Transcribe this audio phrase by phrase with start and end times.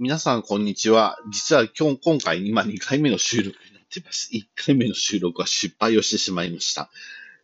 [0.00, 1.18] 皆さん、こんにちは。
[1.28, 4.30] 実は今日、今回、今2回目の収録になっています。
[4.32, 6.88] 1回目の収録は失敗をしてしまいました。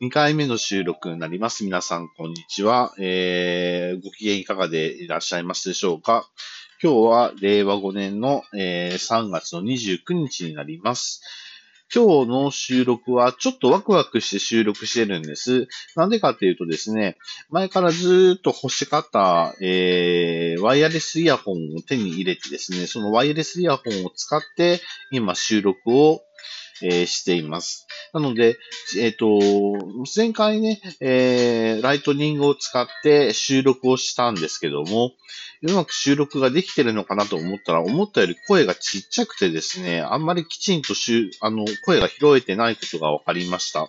[0.00, 1.64] 2回目の収録になります。
[1.64, 2.94] 皆さん、こんにちは。
[3.00, 6.30] えー、ご機嫌いかがでいらっしゃいますでしょうか
[6.80, 11.22] 今日は令和5年の、えー、3月の29日になります。
[11.94, 15.68] 今日の収録はちょっとワクワクして収録してるんです。
[15.94, 17.16] なんでかっていうとですね、
[17.50, 24.80] 前からずっと欲しかった、えー、ワイヤレスイヤホンを手に入れてですね、そのワイヤレスイヤホンを使って
[25.12, 26.22] 今収録を
[26.82, 27.86] え、しています。
[28.12, 28.58] なので、
[28.98, 35.12] えっ、ー、と、前回ね、えー、ライトニングを使って収録をしたんですけども、
[35.62, 43.88] うまく収録ができてるのかなと思ったら、思ったより声がちっちゃくてですね、あんまりきちんとしゅあの声が拾えてないことが分かりました。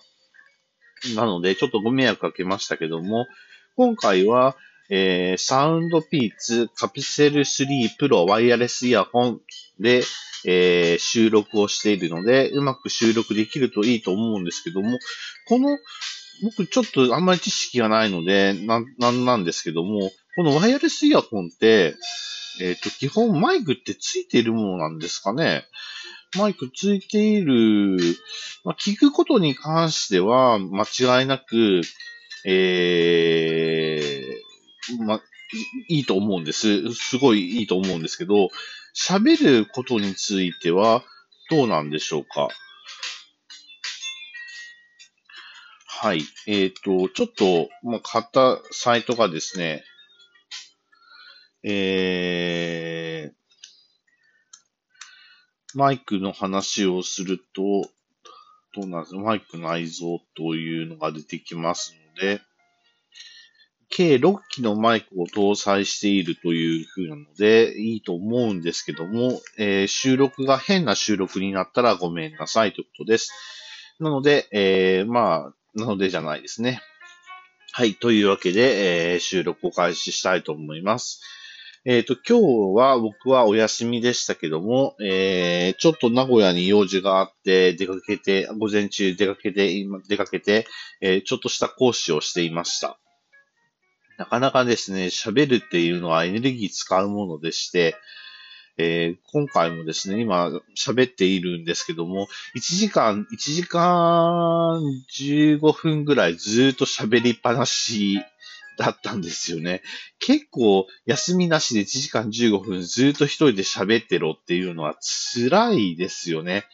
[1.16, 3.28] なので、ちょっとご迷惑かけましたけども、
[3.76, 4.56] 今回は、
[4.90, 9.42] えー、サウンドピーツカプセル3プロワイヤレスイヤホン
[9.80, 10.04] で、
[10.46, 14.99] えー、収録をしているので、うまく収録できるといいと思うんですけども、
[15.48, 15.77] この、
[16.44, 21.96] 僕ちょっとあんまり知識がないので、な、なんなんですけども、このワイヤレスイヤホンって、
[22.62, 25.66] えっ、ー、と、基本マイクってついているものなんですかね？
[26.38, 27.98] マイクついている、
[28.64, 31.82] まあ、聞くことに関しては間違いなく、
[32.46, 35.21] えー、まあ、
[35.88, 36.94] いいと思うんです。
[36.94, 38.49] すごいいいと思うんですけど、
[38.96, 41.04] 喋ることについては
[41.49, 42.48] どうなんでしょうか？
[45.87, 46.21] はい。
[46.48, 49.84] えっ、ー、と、ちょっと、まあ、買ったサイトがですね、
[51.63, 57.90] えー、マイクの話をすると、
[58.76, 59.20] どうなんですか？
[59.20, 62.41] マイク内蔵というのが出てきますので、
[63.96, 73.31] 計6機のマイクを搭載しているという風なので、いいと思うんですけども、えー、収録が変な収録になったらごめんなさいということです。
[74.02, 76.81] なので、えー、まあ、なのでじゃないですね。
[77.72, 77.96] はい。
[77.96, 81.22] というわけで、えー、収録を開始したいと思います。
[81.86, 90.68] えっ、ー、と、今日は僕はお休みでしたけども、えー、ちょっと名古屋に用事があって出かけて、午前中出かけて、今出かけて、
[91.00, 93.00] えー、ちょっとした講師をしていました。
[94.18, 97.96] なかなかですね、喋るっていうのはエネルギー使うものでして、
[98.78, 102.28] えー、今回もですね、今喋っているんですけども、
[102.58, 104.81] 1時間、1時間
[105.18, 108.20] 15分ぐらいずっと喋りっぱなし
[108.78, 109.81] だったんですよね。
[110.20, 114.96] 結構休みなしで1時間15分ずっと一人で喋ってろっていうのは
[115.34, 116.66] 辛いですよね。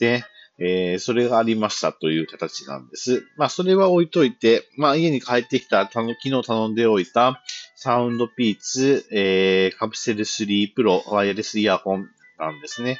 [0.00, 0.24] で、
[0.60, 3.24] えー、それがありましたという形なんです。
[3.36, 7.42] まあ、それは置いといて、まあ、家に帰ってきた、昨日頼んでおいた、
[7.76, 12.08] サウンドピーツ、えー、カプセル3プロワイヤレスイヤホン
[12.38, 12.98] なんですね。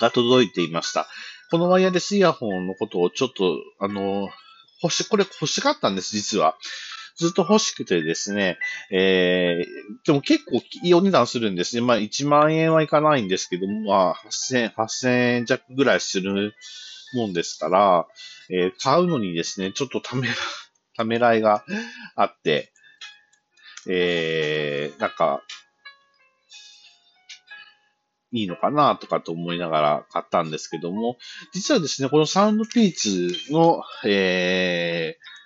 [0.00, 1.06] が届いていました。
[1.50, 4.28] このワイヤレスイヤホンのことをちょっと、あの、
[4.82, 6.56] 欲し、これ欲しかったんです、実は。
[7.18, 8.58] ずっと欲しくてですね、
[8.90, 11.82] えー、でも結構いいお値段するんですね。
[11.82, 16.54] まあ1万円はいかないんですけども、まあ8000、8000円弱ぐらいする
[17.14, 18.06] もんですから、
[18.50, 20.28] えー、買うのにですね、ちょっとため、
[20.96, 21.64] ためらいが
[22.14, 22.72] あって、
[23.88, 25.42] えー、なんか、
[28.30, 31.16] いいのかなとかと思いながら買ったんですけども、
[31.52, 35.37] 実はですね、このサウンドピーツの、えー、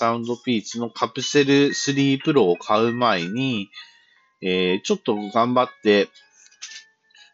[0.00, 3.68] サウンドピーツのカプセル3プロを買う前に、
[4.40, 6.08] えー、ちょっと頑張って、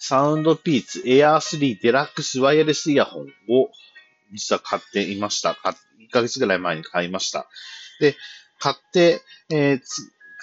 [0.01, 3.71] サウンドピーツ Air 3デラックスワイヤレスイヤホンを
[4.33, 5.53] 実は買っていました。
[5.53, 5.75] 1
[6.11, 7.47] ヶ月ぐらい前に買いました。
[8.01, 8.17] で、
[8.59, 9.81] 買って、えー、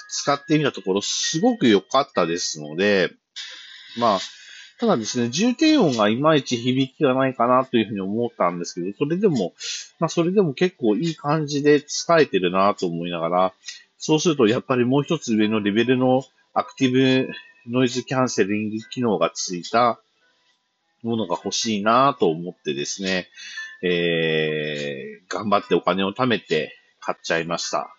[0.07, 3.11] 使ってみたところすごく良かったですので、
[3.97, 4.19] まあ、
[4.79, 9.53] ただですね、重低音がいまいち響きがないかなというふうに思ったんですけど、それでも、
[9.99, 13.53] まあそれでも結構いい感じで使えてるなと思いながら、
[13.97, 16.23] そうするとやっぱりもう一つ上のレベルの
[16.53, 17.29] アクティブ
[17.67, 20.01] ノイズキャンセリング機能がついた
[21.03, 23.27] ものが欲しいなと思ってですね、
[23.81, 27.95] えー、頑張ってお金を貯めて買っちゃいました。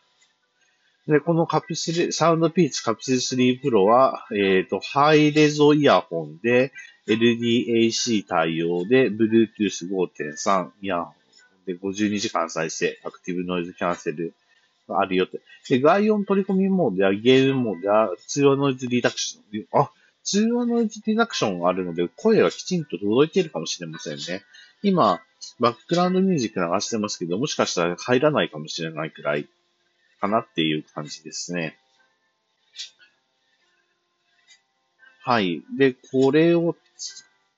[1.06, 6.73] で、このカプセル、サウンドピーチカプセル3 Pro は、えっ、ー、と、ハイレゾイヤホンで、
[7.06, 11.15] LDAC 対応で、Bluetooth 5.3イヤホン
[11.67, 14.33] で52時間再生、アクティブノイズキャンセル
[14.89, 15.41] があるよって。
[15.69, 19.67] で、外音取り込みモードやゲームモードや通話ノイズリダクション。
[19.79, 19.91] あ、
[20.23, 24.43] 通話ノイズリダクションがあるので、声がきちんと届いているかもしれませんね。
[24.83, 25.21] 今、
[25.61, 29.47] バックグラウンドミュージック流してますけど、もしかしたら入らないかもしれないくらい
[30.20, 31.78] かなっていう感じですね。
[35.22, 35.62] はい。
[35.78, 36.76] で、これを、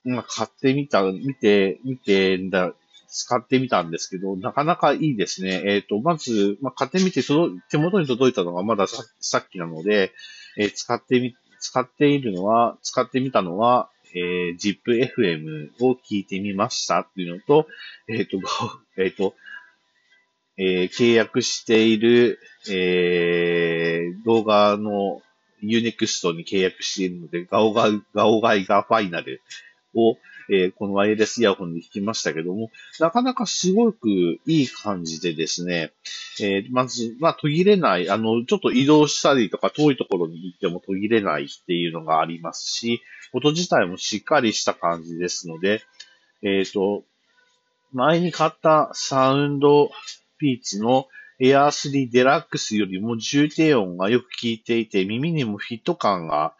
[0.05, 2.73] まあ、買ってみた、見て、見てんだ、
[3.09, 5.63] 使ってみたんですけど、なかなかいいですね。
[5.65, 10.13] えっ、ー、と、まず、まあ、買ってみて、その手元に届いたのがまだささっきなので、
[10.57, 17.67] えー、使ってみ、使っているのは、使ってみたのは、えー、ZIPFM を聞いてみましたっていうのと、
[18.07, 18.39] えっ、ー、と、
[18.97, 19.35] えっ、ー、と、
[20.57, 22.39] えー、契約している、
[22.69, 25.21] えー、動画の
[25.63, 29.41] Unext に契約しているので、ガオガ、ガオガイガファイナル
[29.95, 30.17] を、
[30.49, 34.07] えー、このワイヤレスイヤホンで弾きましたけども、なかなかすごく
[34.45, 35.91] いい感じでですね、
[36.39, 43.01] えー、まず、まあ途切れない、あの、ちょっと移動したりとか遠いところに行っても途切れないっていうのがありますし、
[43.33, 45.81] 音自体もしっかりした感じですので、
[46.41, 47.03] えっ、ー、と、
[47.91, 49.91] 前に買ったサウンド
[50.37, 51.07] ピーチの
[51.39, 56.53] Air 3 Deluxe よりも重低音がよく効いていて、耳にもフィット感が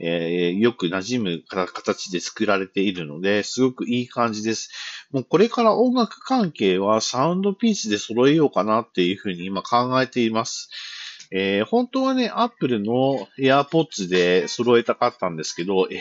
[0.00, 4.70] えー、よく馴染む形で作られているので、すごくいい感じです。
[5.12, 10.68] もうこれから音楽関係はサウンドピースで揃えようかなっていうふうに今考えています。
[11.30, 16.00] えー、本当はね、アップルの AirPods で揃えたかったんですけど、AirPods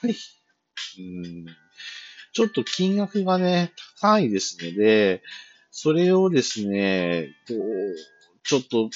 [0.00, 0.16] 高い。
[0.98, 1.46] うん
[2.34, 5.22] ちょっと金額がね、高いですので、
[5.72, 7.96] それをですね、こう、
[8.44, 8.90] ちょっと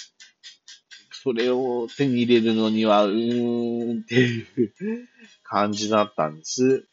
[1.10, 4.46] それを手に入れるのには、うーんっていう
[5.42, 6.86] 感じだったんです。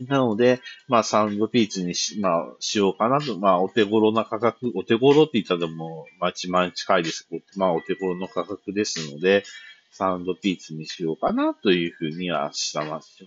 [0.00, 3.38] なので、まあ、サンドピーチにし、まあ、しようかなと。
[3.38, 7.28] まあ、お手頃な価格、お手頃って言ったらもう、まあ、一万近いです。
[7.56, 9.44] まあ、お手頃の価格ですので、
[9.92, 12.76] サンドピーチにしようかなというふうにはし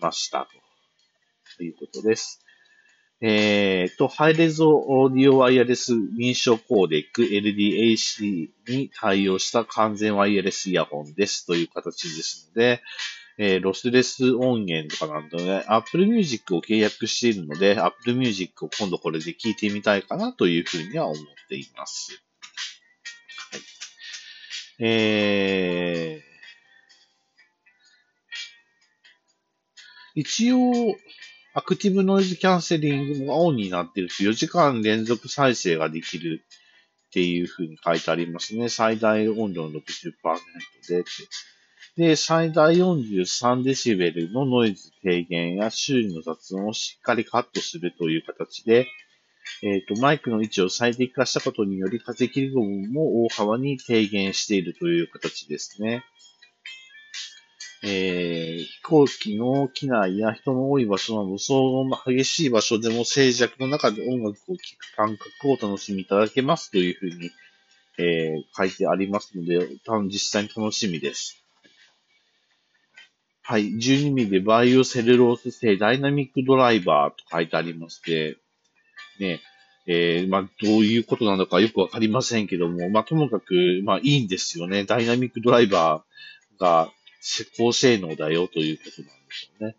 [0.02, 0.48] ました。
[1.58, 2.46] ということです。
[3.22, 12.82] えっ、ー、と、ハイレゾオーディオワイヤレス認証コーデック LDAC に対応した完全ワイヤレスイヤホンですという形ですので、
[13.38, 22.22] えー、ロスレス音源とかなんとね、Apple Music を契約しているので、Apple Music を今度これで聞いてみたいかなというふうには思っています。
[23.52, 23.62] はい、
[24.80, 30.96] えー、一応、
[31.54, 36.44] アクティブノイズキャンセリングがオンになっていると4時間連続再生ができる
[37.10, 38.70] っていうふうに書いてありますね。
[38.70, 39.82] 最大音量の60%
[40.88, 41.10] でって
[41.98, 48.88] で、最大43デシベルのノイズ低減や周囲の雑音をしっかりカットするという形で、
[49.64, 56.04] えっ、ー、と、マイクの位置を最適化したことにより風切りゴムも大幅に低減しているという形ですね。
[57.82, 67.32] えー、飛行機の機内や人の多い場所など、騒音の激しい場所でも静寂の中で音楽を聴く感覚を楽しみいただけますというふうに、
[67.98, 71.44] えー、書いてありますので、多分実際に楽しみです。
[73.42, 73.72] はい。
[73.72, 78.38] 12ミリでバイオセルロース製ダイナミックドライバーと書いてありまして、
[79.20, 79.42] ね、
[79.88, 84.84] えー、まあ、どういうことなのかよくわかりませんけども、まあ、ともかく、まあ、いいんですよね。
[84.84, 86.92] ダイナミックドライバーが、
[87.58, 89.76] 高性能だよということなんでしょうね。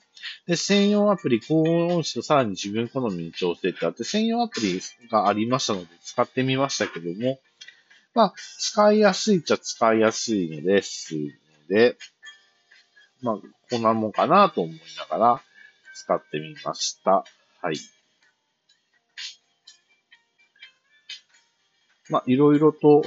[0.47, 7.41] で、専用アプリ、高音質とさらに自分好みに調整ってあって、専用アプリがありましたので使ってみましたけども、
[8.15, 11.21] まあ、使いやすいっちゃ使いやすいのですの
[11.69, 11.97] で、
[13.23, 13.37] まあ、
[13.71, 15.43] こんなもんかなと思いながら
[15.95, 17.25] 使ってみました。
[17.63, 17.77] はい。
[22.09, 23.05] まあ、いろいろと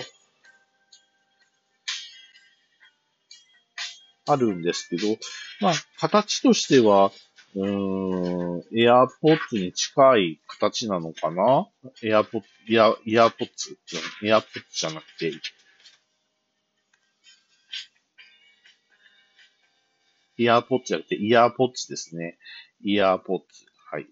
[4.26, 5.18] あるんですけど、
[5.60, 7.12] まあ、形としては、
[7.56, 11.68] うーん、エアポッツに近い形なのかな？
[12.02, 13.78] エアポッ、イヤ、イヤポッツ、
[14.24, 15.32] エアポッツじゃなくて、
[20.38, 22.40] イヤーポッツじゃなくて、イヤーポッツですね。
[22.82, 23.66] イヤーポッツ。
[23.92, 24.08] はい。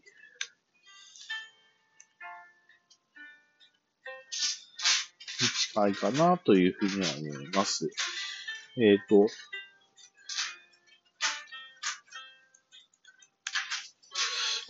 [5.74, 7.90] 近いかなというふうには思います。
[8.78, 9.28] えっ、ー、と、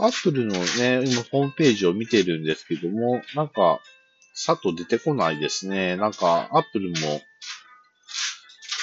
[0.02, 3.80] アップルのね、今ホームページを見てるんですけども、なんか、
[4.34, 5.96] さっと出てこないですね。
[5.96, 7.22] なんか、アップルも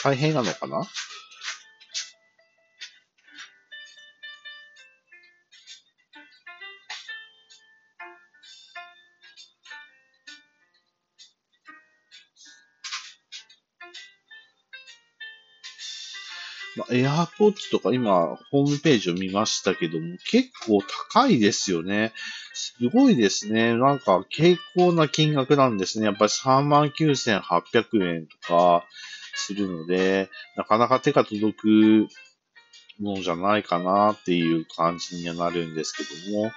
[0.05, 0.87] 大変なのかな？
[16.77, 20.81] まあ、AirPods とか今、ホームページを見ましたけども、結構
[21.13, 22.13] 高いですよね。
[22.55, 23.75] すごいですね。
[23.75, 26.07] なんか、傾向な金額なんですね。
[26.07, 28.85] やっぱり39,800円とか
[29.35, 32.09] するので、なかなか手が届く
[33.01, 36.53] ものじゃないかなっていう感じにはなるんですけども、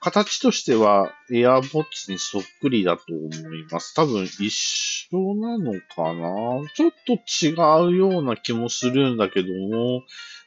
[0.00, 3.94] 形としては AirPods にそっくりだと思います。
[3.94, 6.68] 多分一緒なのかな？
[6.74, 7.52] ちょっと違
[7.92, 10.02] うような気もするんだけども、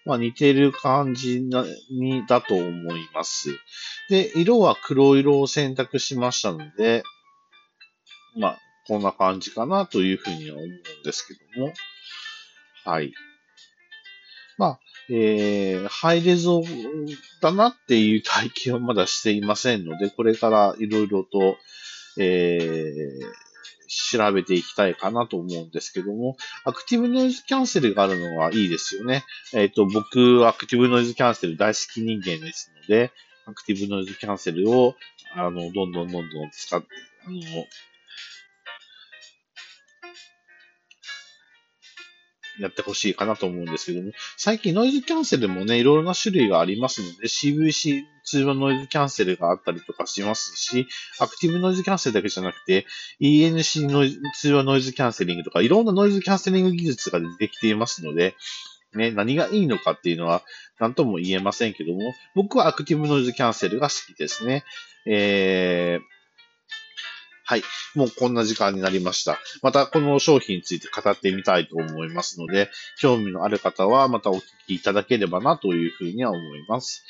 [0.06, 3.50] まあ似てる感じにだと思います。
[4.10, 7.04] で、色は黒色を選択しましたので、
[8.38, 11.74] まあ、こんな感じかなというふうには思うんですけども、
[12.86, 13.12] はい。
[14.58, 14.80] まあ、
[15.12, 16.62] えー、ハイレゾ
[17.42, 21.58] だなっていう体験はまだしていませんので、これからいろいろと、
[22.18, 29.26] えー、調べていきたいかなと思うんですけども、アクティブノイズキャンセルがあるのはいいですよね。
[29.54, 33.12] えっ、ー、と、僕、アクティブノイズキャンセル大好き人間ですので、
[33.48, 34.96] アクティブノイズキャンセルを、
[35.36, 36.88] あの、どんどんどんどん使って、
[37.26, 37.40] あの、
[42.60, 50.88] やってほしいかなと思うんですけども、最近ノイズキャンセルもね、いろいろな種類がありますので、CVC 通話ノイズキャンセルがあったりとかしますし、
[51.20, 52.86] アクティブノイズキャンセルだけじゃなくて、
[53.22, 58.36] ENC ノイ通話ノイズキャンセリングとか、いろんなノイズキャンセリング技術が出てきていますので、
[58.94, 60.42] ね、何がいいのかっていうのは
[60.80, 64.64] 何とも言えませんけども、僕はアクティブノイズキャンセルが好きですね。
[65.06, 66.19] えー
[67.50, 67.64] はい。
[67.96, 69.40] もうこんな時間になりました。
[69.64, 72.70] またこの商品について語ってみたいと思いますので、
[73.02, 77.04] 興味のある方はまたお聞きいただければなというふうには思います。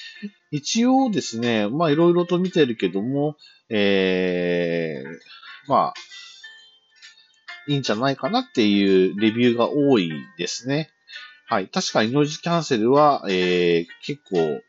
[0.49, 3.35] 一応ですね、まあいろいろと見てるけども、
[3.67, 5.93] えー、まあ、
[7.67, 10.89] いいんじゃないかなっていうレビューが多いですね。
[11.47, 11.67] はい。
[11.67, 14.61] 確かにノイズキャンセルは、えー、結構効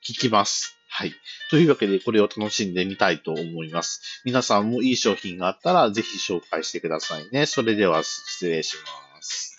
[0.00, 0.76] きます。
[0.94, 1.14] はい。
[1.48, 4.20] というわけで、これを楽しんでみたいと思います。
[4.26, 7.46] 皆さんもいい商品があったら、ぜひ紹介してくださいね。
[7.46, 9.51] それでは、失礼します。